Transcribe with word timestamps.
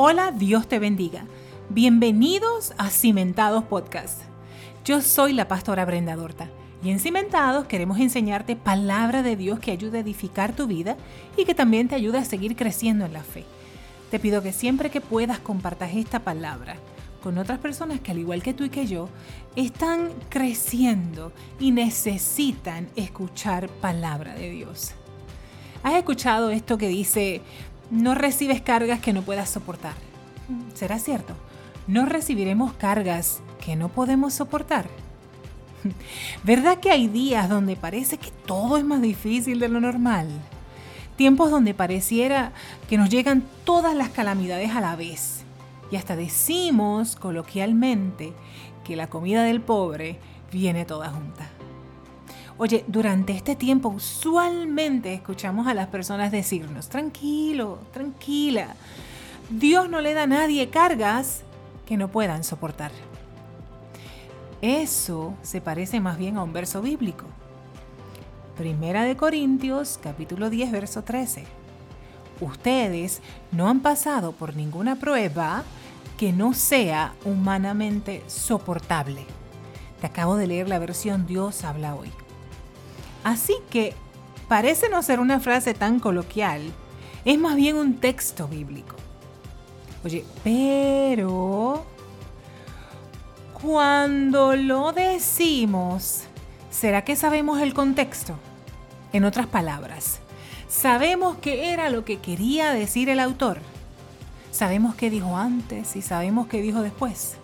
Hola, 0.00 0.30
Dios 0.30 0.68
te 0.68 0.78
bendiga. 0.78 1.24
Bienvenidos 1.70 2.72
a 2.78 2.88
Cimentados 2.88 3.64
Podcast. 3.64 4.20
Yo 4.84 5.02
soy 5.02 5.32
la 5.32 5.48
pastora 5.48 5.84
Brenda 5.84 6.14
Dorta 6.14 6.48
y 6.84 6.90
en 6.90 7.00
Cimentados 7.00 7.66
queremos 7.66 7.98
enseñarte 7.98 8.54
palabra 8.54 9.24
de 9.24 9.34
Dios 9.34 9.58
que 9.58 9.72
ayude 9.72 9.98
a 9.98 10.02
edificar 10.02 10.54
tu 10.54 10.68
vida 10.68 10.96
y 11.36 11.44
que 11.44 11.56
también 11.56 11.88
te 11.88 11.96
ayude 11.96 12.18
a 12.18 12.24
seguir 12.24 12.54
creciendo 12.54 13.06
en 13.06 13.12
la 13.12 13.24
fe. 13.24 13.42
Te 14.12 14.20
pido 14.20 14.40
que 14.40 14.52
siempre 14.52 14.90
que 14.90 15.00
puedas 15.00 15.40
compartas 15.40 15.90
esta 15.92 16.20
palabra 16.20 16.76
con 17.20 17.36
otras 17.36 17.58
personas 17.58 17.98
que 17.98 18.12
al 18.12 18.18
igual 18.18 18.40
que 18.40 18.54
tú 18.54 18.62
y 18.62 18.70
que 18.70 18.86
yo 18.86 19.08
están 19.56 20.10
creciendo 20.28 21.32
y 21.58 21.72
necesitan 21.72 22.86
escuchar 22.94 23.68
palabra 23.68 24.36
de 24.36 24.48
Dios. 24.48 24.94
¿Has 25.82 25.94
escuchado 25.94 26.50
esto 26.50 26.76
que 26.76 26.88
dice, 26.88 27.40
no 27.90 28.14
recibes 28.14 28.60
cargas 28.60 29.00
que 29.00 29.12
no 29.12 29.22
puedas 29.22 29.48
soportar. 29.48 29.94
¿Será 30.74 30.98
cierto? 30.98 31.34
No 31.86 32.06
recibiremos 32.06 32.72
cargas 32.74 33.40
que 33.64 33.76
no 33.76 33.88
podemos 33.88 34.34
soportar. 34.34 34.88
¿Verdad 36.44 36.78
que 36.78 36.90
hay 36.90 37.08
días 37.08 37.48
donde 37.48 37.76
parece 37.76 38.18
que 38.18 38.30
todo 38.30 38.76
es 38.76 38.84
más 38.84 39.00
difícil 39.00 39.60
de 39.60 39.68
lo 39.68 39.80
normal? 39.80 40.28
Tiempos 41.16 41.50
donde 41.50 41.74
pareciera 41.74 42.52
que 42.88 42.98
nos 42.98 43.10
llegan 43.10 43.42
todas 43.64 43.94
las 43.96 44.10
calamidades 44.10 44.70
a 44.70 44.80
la 44.80 44.96
vez. 44.96 45.44
Y 45.90 45.96
hasta 45.96 46.16
decimos 46.16 47.16
coloquialmente 47.16 48.32
que 48.84 48.96
la 48.96 49.08
comida 49.08 49.42
del 49.42 49.60
pobre 49.60 50.18
viene 50.52 50.84
toda 50.84 51.10
junta. 51.10 51.48
Oye, 52.60 52.84
durante 52.88 53.32
este 53.34 53.54
tiempo 53.54 53.88
usualmente 53.88 55.14
escuchamos 55.14 55.68
a 55.68 55.74
las 55.74 55.86
personas 55.86 56.32
decirnos, 56.32 56.88
tranquilo, 56.88 57.78
tranquila, 57.92 58.74
Dios 59.48 59.88
no 59.88 60.00
le 60.00 60.12
da 60.12 60.24
a 60.24 60.26
nadie 60.26 60.68
cargas 60.68 61.42
que 61.86 61.96
no 61.96 62.08
puedan 62.08 62.42
soportar. 62.42 62.90
Eso 64.60 65.34
se 65.42 65.60
parece 65.60 66.00
más 66.00 66.18
bien 66.18 66.36
a 66.36 66.42
un 66.42 66.52
verso 66.52 66.82
bíblico. 66.82 67.26
Primera 68.56 69.04
de 69.04 69.16
Corintios, 69.16 70.00
capítulo 70.02 70.50
10, 70.50 70.72
verso 70.72 71.04
13. 71.04 71.44
Ustedes 72.40 73.22
no 73.52 73.68
han 73.68 73.78
pasado 73.78 74.32
por 74.32 74.56
ninguna 74.56 74.96
prueba 74.96 75.62
que 76.16 76.32
no 76.32 76.54
sea 76.54 77.14
humanamente 77.24 78.24
soportable. 78.26 79.24
Te 80.00 80.08
acabo 80.08 80.36
de 80.36 80.48
leer 80.48 80.68
la 80.68 80.80
versión 80.80 81.24
Dios 81.24 81.62
habla 81.62 81.94
hoy. 81.94 82.10
Así 83.28 83.56
que 83.68 83.92
parece 84.48 84.88
no 84.88 85.02
ser 85.02 85.20
una 85.20 85.38
frase 85.38 85.74
tan 85.74 86.00
coloquial, 86.00 86.62
es 87.26 87.38
más 87.38 87.56
bien 87.56 87.76
un 87.76 87.98
texto 87.98 88.48
bíblico. 88.48 88.96
Oye, 90.02 90.24
pero 90.42 91.84
cuando 93.60 94.56
lo 94.56 94.92
decimos, 94.92 96.22
¿será 96.70 97.04
que 97.04 97.16
sabemos 97.16 97.60
el 97.60 97.74
contexto? 97.74 98.34
En 99.12 99.24
otras 99.24 99.46
palabras, 99.46 100.20
¿sabemos 100.66 101.36
qué 101.36 101.74
era 101.74 101.90
lo 101.90 102.06
que 102.06 102.20
quería 102.20 102.72
decir 102.72 103.10
el 103.10 103.20
autor? 103.20 103.58
¿Sabemos 104.52 104.94
qué 104.94 105.10
dijo 105.10 105.36
antes 105.36 105.96
y 105.96 106.00
sabemos 106.00 106.46
qué 106.46 106.62
dijo 106.62 106.80
después? 106.80 107.34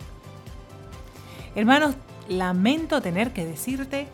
Hermanos, 1.55 1.94
lamento 2.27 3.02
tener 3.02 3.34
que 3.34 3.44
decirte 3.44 4.08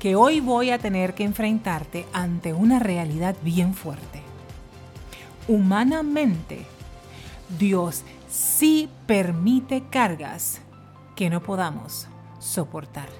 que 0.00 0.16
hoy 0.16 0.40
voy 0.40 0.70
a 0.70 0.78
tener 0.78 1.14
que 1.14 1.24
enfrentarte 1.24 2.06
ante 2.14 2.54
una 2.54 2.78
realidad 2.78 3.36
bien 3.42 3.74
fuerte. 3.74 4.22
Humanamente, 5.46 6.64
Dios 7.58 8.02
sí 8.26 8.88
permite 9.06 9.84
cargas 9.90 10.62
que 11.14 11.28
no 11.28 11.42
podamos 11.42 12.08
soportar. 12.38 13.10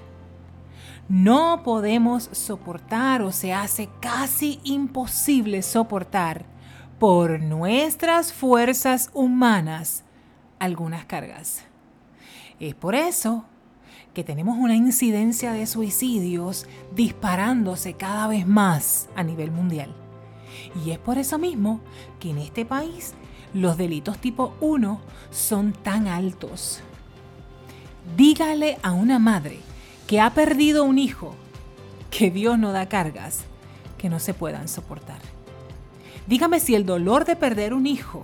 No 1.07 1.61
podemos 1.63 2.29
soportar 2.31 3.21
o 3.21 3.31
se 3.31 3.53
hace 3.53 3.87
casi 3.99 4.59
imposible 4.63 5.61
soportar 5.61 6.45
por 6.97 7.41
nuestras 7.41 8.33
fuerzas 8.33 9.11
humanas 9.13 10.03
algunas 10.57 11.05
cargas. 11.05 11.63
Es 12.59 12.73
por 12.73 12.95
eso 12.95 13.45
que 14.13 14.23
tenemos 14.23 14.57
una 14.57 14.75
incidencia 14.75 15.53
de 15.53 15.65
suicidios 15.65 16.65
disparándose 16.95 17.93
cada 17.93 18.27
vez 18.27 18.45
más 18.45 19.07
a 19.15 19.23
nivel 19.23 19.51
mundial. 19.51 19.93
Y 20.85 20.91
es 20.91 20.99
por 20.99 21.17
eso 21.17 21.37
mismo 21.37 21.79
que 22.19 22.31
en 22.31 22.37
este 22.37 22.65
país 22.65 23.13
los 23.53 23.77
delitos 23.77 24.17
tipo 24.17 24.53
1 24.59 24.99
son 25.29 25.73
tan 25.73 26.07
altos. 26.07 26.81
Dígale 28.17 28.77
a 28.83 28.91
una 28.91 29.19
madre 29.19 29.59
que 30.07 30.19
ha 30.19 30.33
perdido 30.33 30.83
un 30.83 30.97
hijo 30.97 31.35
que 32.09 32.29
Dios 32.31 32.59
no 32.59 32.71
da 32.71 32.89
cargas 32.89 33.45
que 33.97 34.09
no 34.09 34.19
se 34.19 34.33
puedan 34.33 34.67
soportar. 34.67 35.19
Dígame 36.27 36.59
si 36.59 36.75
el 36.75 36.85
dolor 36.85 37.23
de 37.25 37.35
perder 37.35 37.73
un 37.73 37.85
hijo 37.85 38.23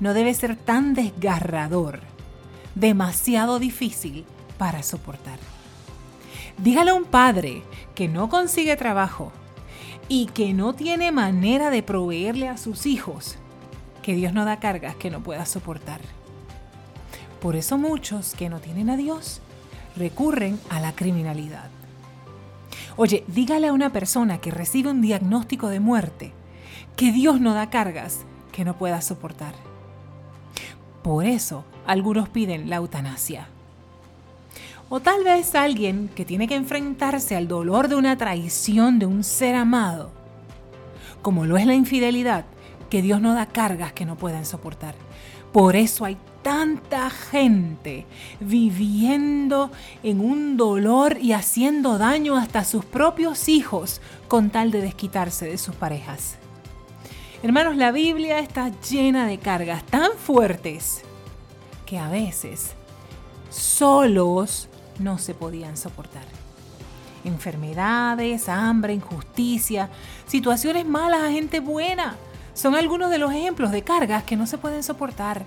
no 0.00 0.14
debe 0.14 0.34
ser 0.34 0.56
tan 0.56 0.94
desgarrador, 0.94 2.00
demasiado 2.74 3.58
difícil 3.58 4.24
para 4.58 4.82
soportar. 4.82 5.38
Dígale 6.58 6.90
a 6.90 6.94
un 6.94 7.04
padre 7.04 7.62
que 7.94 8.08
no 8.08 8.28
consigue 8.28 8.76
trabajo 8.76 9.32
y 10.08 10.26
que 10.26 10.52
no 10.52 10.74
tiene 10.74 11.12
manera 11.12 11.70
de 11.70 11.82
proveerle 11.82 12.48
a 12.48 12.56
sus 12.56 12.86
hijos 12.86 13.36
que 14.02 14.14
Dios 14.14 14.32
no 14.32 14.44
da 14.44 14.60
cargas 14.60 14.94
que 14.94 15.10
no 15.10 15.22
pueda 15.22 15.46
soportar. 15.46 16.00
Por 17.40 17.56
eso 17.56 17.76
muchos 17.76 18.34
que 18.34 18.48
no 18.48 18.60
tienen 18.60 18.88
a 18.88 18.96
Dios 18.96 19.40
recurren 19.96 20.60
a 20.70 20.80
la 20.80 20.92
criminalidad. 20.94 21.70
Oye, 22.96 23.24
dígale 23.26 23.68
a 23.68 23.72
una 23.72 23.92
persona 23.92 24.38
que 24.38 24.50
recibe 24.50 24.90
un 24.90 25.02
diagnóstico 25.02 25.68
de 25.68 25.80
muerte 25.80 26.32
que 26.96 27.12
Dios 27.12 27.40
no 27.40 27.52
da 27.52 27.68
cargas 27.68 28.24
que 28.52 28.64
no 28.64 28.78
pueda 28.78 29.02
soportar. 29.02 29.54
Por 31.02 31.26
eso 31.26 31.64
algunos 31.86 32.28
piden 32.28 32.70
la 32.70 32.76
eutanasia. 32.76 33.48
O 34.88 35.00
tal 35.00 35.24
vez 35.24 35.56
alguien 35.56 36.08
que 36.14 36.24
tiene 36.24 36.46
que 36.46 36.54
enfrentarse 36.54 37.34
al 37.34 37.48
dolor 37.48 37.88
de 37.88 37.96
una 37.96 38.16
traición 38.16 39.00
de 39.00 39.06
un 39.06 39.24
ser 39.24 39.56
amado, 39.56 40.12
como 41.22 41.44
lo 41.44 41.56
es 41.56 41.66
la 41.66 41.74
infidelidad, 41.74 42.44
que 42.88 43.02
Dios 43.02 43.20
no 43.20 43.34
da 43.34 43.46
cargas 43.46 43.92
que 43.92 44.04
no 44.04 44.16
puedan 44.16 44.46
soportar. 44.46 44.94
Por 45.52 45.74
eso 45.74 46.04
hay 46.04 46.16
tanta 46.42 47.10
gente 47.10 48.06
viviendo 48.38 49.72
en 50.04 50.20
un 50.20 50.56
dolor 50.56 51.18
y 51.20 51.32
haciendo 51.32 51.98
daño 51.98 52.36
hasta 52.36 52.60
a 52.60 52.64
sus 52.64 52.84
propios 52.84 53.48
hijos 53.48 54.00
con 54.28 54.50
tal 54.50 54.70
de 54.70 54.82
desquitarse 54.82 55.46
de 55.46 55.58
sus 55.58 55.74
parejas. 55.74 56.36
Hermanos, 57.42 57.76
la 57.76 57.90
Biblia 57.90 58.38
está 58.38 58.70
llena 58.88 59.26
de 59.26 59.38
cargas 59.38 59.84
tan 59.84 60.12
fuertes 60.12 61.02
que 61.86 61.98
a 61.98 62.08
veces 62.08 62.74
solos 63.50 64.68
no 64.98 65.18
se 65.18 65.34
podían 65.34 65.76
soportar. 65.76 66.24
Enfermedades, 67.24 68.48
hambre, 68.48 68.94
injusticia, 68.94 69.90
situaciones 70.26 70.86
malas 70.86 71.22
a 71.22 71.30
gente 71.30 71.60
buena 71.60 72.16
son 72.54 72.74
algunos 72.74 73.10
de 73.10 73.18
los 73.18 73.32
ejemplos 73.32 73.70
de 73.70 73.82
cargas 73.82 74.24
que 74.24 74.36
no 74.36 74.46
se 74.46 74.58
pueden 74.58 74.82
soportar. 74.82 75.44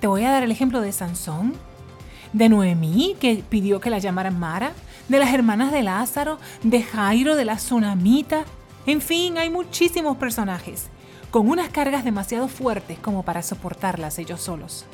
Te 0.00 0.06
voy 0.06 0.24
a 0.24 0.30
dar 0.30 0.42
el 0.42 0.52
ejemplo 0.52 0.80
de 0.80 0.92
Sansón, 0.92 1.54
de 2.32 2.48
Noemí, 2.48 3.16
que 3.20 3.42
pidió 3.48 3.80
que 3.80 3.90
la 3.90 3.98
llamaran 3.98 4.38
Mara, 4.38 4.72
de 5.08 5.18
las 5.18 5.34
hermanas 5.34 5.72
de 5.72 5.82
Lázaro, 5.82 6.38
de 6.62 6.82
Jairo, 6.82 7.36
de 7.36 7.44
la 7.44 7.56
Tsunamita. 7.56 8.44
En 8.86 9.00
fin, 9.00 9.36
hay 9.38 9.50
muchísimos 9.50 10.16
personajes 10.16 10.88
con 11.30 11.48
unas 11.48 11.70
cargas 11.70 12.04
demasiado 12.04 12.46
fuertes 12.46 12.98
como 12.98 13.24
para 13.24 13.42
soportarlas 13.42 14.18
ellos 14.18 14.40
solos. 14.40 14.84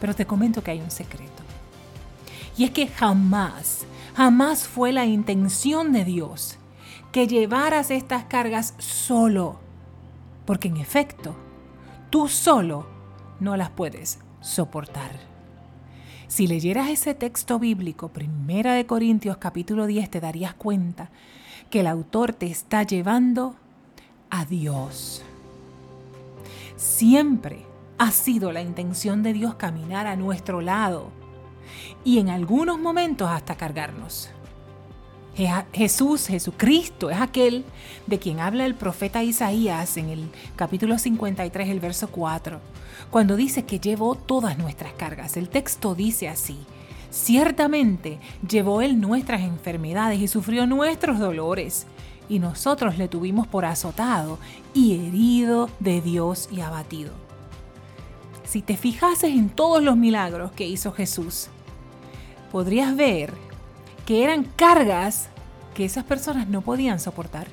Pero 0.00 0.14
te 0.14 0.26
comento 0.26 0.62
que 0.62 0.72
hay 0.72 0.80
un 0.80 0.90
secreto. 0.90 1.42
Y 2.56 2.64
es 2.64 2.70
que 2.70 2.86
jamás, 2.86 3.86
jamás 4.14 4.66
fue 4.68 4.92
la 4.92 5.06
intención 5.06 5.92
de 5.92 6.04
Dios 6.04 6.58
que 7.12 7.26
llevaras 7.26 7.90
estas 7.90 8.24
cargas 8.24 8.74
solo. 8.78 9.60
Porque 10.44 10.68
en 10.68 10.76
efecto, 10.76 11.34
tú 12.10 12.28
solo 12.28 12.86
no 13.40 13.56
las 13.56 13.70
puedes 13.70 14.18
soportar. 14.40 15.10
Si 16.26 16.46
leyeras 16.46 16.88
ese 16.88 17.14
texto 17.14 17.58
bíblico, 17.58 18.08
Primera 18.08 18.74
de 18.74 18.86
Corintios 18.86 19.36
capítulo 19.36 19.86
10, 19.86 20.10
te 20.10 20.20
darías 20.20 20.54
cuenta 20.54 21.10
que 21.70 21.80
el 21.80 21.86
autor 21.86 22.32
te 22.32 22.46
está 22.46 22.82
llevando 22.82 23.54
a 24.30 24.44
Dios. 24.44 25.22
Siempre 26.76 27.66
ha 27.98 28.10
sido 28.10 28.50
la 28.50 28.62
intención 28.62 29.22
de 29.22 29.34
Dios 29.34 29.54
caminar 29.56 30.06
a 30.06 30.16
nuestro 30.16 30.60
lado 30.60 31.21
y 32.04 32.18
en 32.18 32.28
algunos 32.28 32.78
momentos 32.78 33.28
hasta 33.30 33.56
cargarnos. 33.56 34.30
Jesús, 35.72 36.26
Jesucristo, 36.26 37.08
es 37.10 37.18
aquel 37.18 37.64
de 38.06 38.18
quien 38.18 38.38
habla 38.38 38.66
el 38.66 38.74
profeta 38.74 39.22
Isaías 39.22 39.96
en 39.96 40.10
el 40.10 40.28
capítulo 40.56 40.98
53, 40.98 41.70
el 41.70 41.80
verso 41.80 42.08
4, 42.08 42.60
cuando 43.10 43.36
dice 43.36 43.64
que 43.64 43.80
llevó 43.80 44.14
todas 44.14 44.58
nuestras 44.58 44.92
cargas. 44.92 45.38
El 45.38 45.48
texto 45.48 45.94
dice 45.94 46.28
así, 46.28 46.58
ciertamente 47.10 48.18
llevó 48.46 48.82
él 48.82 49.00
nuestras 49.00 49.40
enfermedades 49.40 50.20
y 50.20 50.28
sufrió 50.28 50.66
nuestros 50.66 51.18
dolores, 51.18 51.86
y 52.28 52.38
nosotros 52.38 52.98
le 52.98 53.08
tuvimos 53.08 53.46
por 53.46 53.64
azotado 53.64 54.38
y 54.74 55.06
herido 55.06 55.70
de 55.80 56.02
Dios 56.02 56.48
y 56.52 56.60
abatido. 56.60 57.12
Si 58.44 58.60
te 58.60 58.76
fijases 58.76 59.32
en 59.32 59.48
todos 59.48 59.82
los 59.82 59.96
milagros 59.96 60.52
que 60.52 60.66
hizo 60.66 60.92
Jesús, 60.92 61.48
podrías 62.52 62.94
ver 62.94 63.32
que 64.04 64.22
eran 64.22 64.44
cargas 64.44 65.30
que 65.74 65.86
esas 65.86 66.04
personas 66.04 66.48
no 66.48 66.60
podían 66.60 67.00
soportar. 67.00 67.48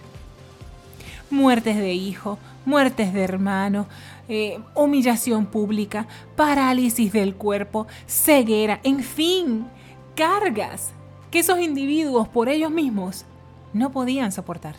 Muertes 1.31 1.77
de 1.77 1.93
hijo, 1.93 2.37
muertes 2.65 3.13
de 3.13 3.23
hermano, 3.23 3.87
eh, 4.27 4.59
humillación 4.75 5.45
pública, 5.45 6.05
parálisis 6.35 7.13
del 7.13 7.35
cuerpo, 7.35 7.87
ceguera, 8.07 8.81
en 8.83 8.99
fin, 9.01 9.67
cargas 10.15 10.91
que 11.31 11.39
esos 11.39 11.59
individuos 11.59 12.27
por 12.27 12.49
ellos 12.49 12.71
mismos 12.71 13.23
no 13.73 13.91
podían 13.91 14.33
soportar. 14.33 14.75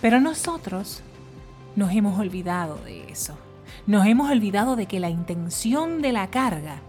Pero 0.00 0.20
nosotros 0.20 1.02
nos 1.76 1.92
hemos 1.92 2.18
olvidado 2.18 2.78
de 2.84 3.10
eso. 3.12 3.38
Nos 3.86 4.06
hemos 4.06 4.28
olvidado 4.30 4.74
de 4.74 4.86
que 4.86 4.98
la 4.98 5.10
intención 5.10 6.02
de 6.02 6.12
la 6.12 6.28
carga 6.30 6.80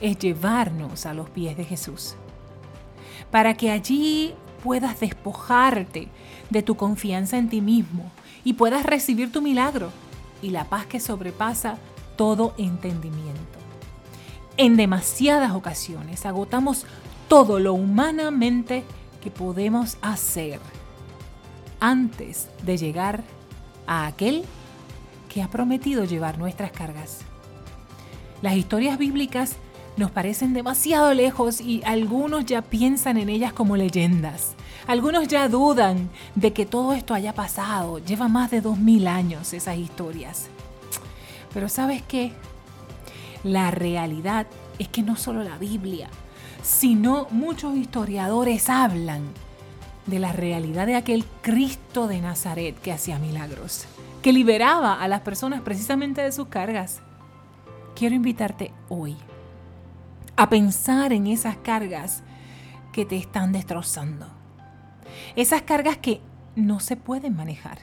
es 0.00 0.18
llevarnos 0.18 1.06
a 1.06 1.14
los 1.14 1.30
pies 1.30 1.56
de 1.56 1.64
Jesús. 1.64 2.16
Para 3.30 3.54
que 3.54 3.70
allí 3.70 4.34
puedas 4.62 5.00
despojarte 5.00 6.08
de 6.50 6.62
tu 6.62 6.76
confianza 6.76 7.36
en 7.36 7.48
ti 7.48 7.60
mismo 7.60 8.10
y 8.44 8.54
puedas 8.54 8.84
recibir 8.84 9.30
tu 9.32 9.42
milagro 9.42 9.90
y 10.42 10.50
la 10.50 10.64
paz 10.64 10.86
que 10.86 11.00
sobrepasa 11.00 11.78
todo 12.16 12.54
entendimiento. 12.58 13.58
En 14.56 14.76
demasiadas 14.76 15.52
ocasiones 15.52 16.26
agotamos 16.26 16.86
todo 17.28 17.58
lo 17.58 17.74
humanamente 17.74 18.84
que 19.22 19.30
podemos 19.30 19.96
hacer 20.00 20.60
antes 21.80 22.48
de 22.62 22.76
llegar 22.76 23.24
a 23.86 24.06
aquel 24.06 24.44
que 25.28 25.42
ha 25.42 25.48
prometido 25.48 26.04
llevar 26.04 26.38
nuestras 26.38 26.70
cargas. 26.70 27.20
Las 28.42 28.54
historias 28.54 28.98
bíblicas 28.98 29.56
nos 29.96 30.10
parecen 30.10 30.52
demasiado 30.52 31.14
lejos 31.14 31.60
y 31.60 31.82
algunos 31.84 32.44
ya 32.44 32.62
piensan 32.62 33.16
en 33.16 33.28
ellas 33.28 33.52
como 33.52 33.76
leyendas. 33.76 34.54
Algunos 34.86 35.28
ya 35.28 35.48
dudan 35.48 36.10
de 36.34 36.52
que 36.52 36.66
todo 36.66 36.92
esto 36.92 37.14
haya 37.14 37.32
pasado. 37.34 37.98
Lleva 37.98 38.28
más 38.28 38.50
de 38.50 38.60
dos 38.60 38.78
mil 38.78 39.06
años 39.06 39.52
esas 39.52 39.78
historias. 39.78 40.48
Pero 41.52 41.68
¿sabes 41.68 42.02
qué? 42.02 42.32
La 43.44 43.70
realidad 43.70 44.46
es 44.78 44.88
que 44.88 45.02
no 45.02 45.16
solo 45.16 45.44
la 45.44 45.58
Biblia, 45.58 46.08
sino 46.62 47.28
muchos 47.30 47.76
historiadores 47.76 48.68
hablan 48.68 49.22
de 50.06 50.18
la 50.18 50.32
realidad 50.32 50.86
de 50.86 50.96
aquel 50.96 51.24
Cristo 51.42 52.08
de 52.08 52.20
Nazaret 52.20 52.78
que 52.80 52.92
hacía 52.92 53.18
milagros 53.18 53.86
que 54.24 54.32
liberaba 54.32 55.02
a 55.02 55.06
las 55.06 55.20
personas 55.20 55.60
precisamente 55.60 56.22
de 56.22 56.32
sus 56.32 56.48
cargas. 56.48 57.00
Quiero 57.94 58.14
invitarte 58.14 58.72
hoy 58.88 59.18
a 60.36 60.48
pensar 60.48 61.12
en 61.12 61.26
esas 61.26 61.56
cargas 61.56 62.22
que 62.92 63.04
te 63.04 63.16
están 63.16 63.52
destrozando. 63.52 64.26
Esas 65.36 65.62
cargas 65.62 65.98
que 65.98 66.20
no 66.56 66.80
se 66.80 66.96
pueden 66.96 67.36
manejar. 67.36 67.78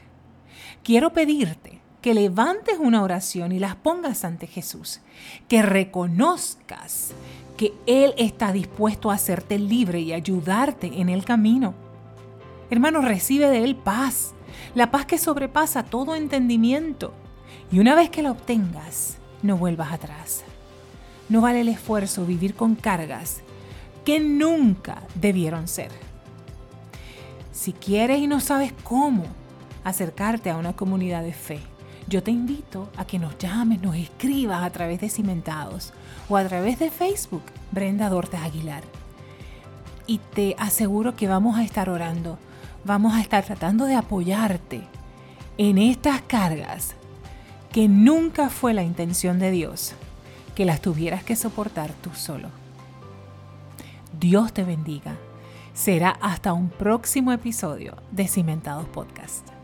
Quiero 0.84 1.14
pedirte 1.14 1.80
que 2.02 2.14
levantes 2.14 2.80
una 2.80 3.04
oración 3.04 3.52
y 3.52 3.60
las 3.60 3.76
pongas 3.76 4.26
ante 4.26 4.48
Jesús, 4.48 5.02
que 5.48 5.62
reconozcas 5.62 7.12
que 7.58 7.74
Él 7.86 8.14
está 8.18 8.52
dispuesto 8.52 9.12
a 9.12 9.16
hacerte 9.16 9.60
libre 9.60 10.00
y 10.00 10.14
ayudarte 10.14 11.00
en 11.00 11.10
el 11.10 11.24
camino. 11.24 11.76
Hermano, 12.72 13.02
recibe 13.02 13.50
de 13.50 13.64
Él 13.64 13.76
paz, 13.76 14.34
la 14.74 14.90
paz 14.90 15.06
que 15.06 15.18
sobrepasa 15.18 15.84
todo 15.84 16.16
entendimiento. 16.16 17.14
Y 17.72 17.80
una 17.80 17.96
vez 17.96 18.10
que 18.10 18.24
la 18.24 18.32
obtengas, 18.32 19.18
no 19.44 19.58
vuelvas 19.58 19.92
atrás. 19.94 20.44
No 21.32 21.40
vale 21.40 21.62
el 21.62 21.70
esfuerzo 21.70 22.26
vivir 22.26 22.56
con 22.56 22.76
cargas 22.76 23.38
que 24.04 24.20
nunca 24.20 25.04
debieron 25.16 25.70
ser. 25.70 25.90
Si 27.54 27.72
quieres 27.72 28.20
y 28.20 28.28
no 28.28 28.42
sabes 28.42 28.74
cómo 28.84 29.24
acercarte 29.86 30.50
a 30.50 30.58
una 30.58 30.74
comunidad 30.74 31.24
de 31.24 31.32
fe, 31.32 31.62
yo 32.10 32.22
te 32.22 32.32
invito 32.32 32.90
a 32.98 33.06
que 33.06 33.18
nos 33.18 33.38
llames, 33.38 33.82
nos 33.82 33.96
escribas 33.96 34.62
a 34.62 34.70
través 34.72 35.00
de 35.00 35.08
Cimentados 35.08 35.94
o 36.28 36.36
a 36.36 36.46
través 36.46 36.80
de 36.80 36.92
Facebook, 36.92 37.44
Brenda 37.72 38.10
Dortes 38.10 38.42
Aguilar. 38.42 38.84
Y 40.08 40.18
te 40.18 40.58
aseguro 40.60 41.16
que 41.16 41.30
vamos 41.30 41.58
a 41.58 41.64
estar 41.64 41.90
orando 41.90 42.38
vamos 42.84 43.14
a 43.14 43.22
estar 43.22 43.46
tratando 43.46 43.86
de 43.86 43.96
apoyarte 43.96 44.82
en 45.58 45.78
estas 45.78 46.22
cargas 46.22 46.96
que 47.72 47.88
nunca 47.88 48.50
fue 48.50 48.74
la 48.74 48.84
intención 48.84 49.40
de 49.40 49.52
Dios 49.52 49.94
que 50.56 50.66
las 50.66 50.82
tuvieras 50.82 51.24
que 51.24 51.36
soportar 51.36 51.92
tú 52.02 52.12
solo. 52.14 52.50
Dios 54.20 54.54
te 54.54 54.64
bendiga. 54.64 55.16
Será 55.74 56.10
hasta 56.22 56.54
un 56.54 56.70
próximo 56.70 57.32
episodio 57.32 57.96
de 58.12 58.28
Cimentados 58.28 58.88
Podcast. 58.88 59.61